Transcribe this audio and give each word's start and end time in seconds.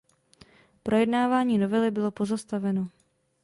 Projednávání 0.83 1.57
novely 1.57 1.91
bylo 1.91 2.11
pozastaveno. 2.11 2.87